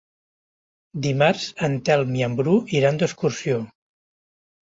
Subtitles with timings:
[1.05, 3.59] Dimarts en Telm i en Bru iran d'excursió.